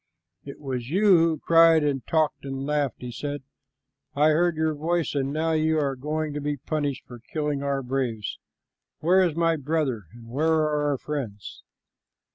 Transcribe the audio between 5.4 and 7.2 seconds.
you are going to be punished for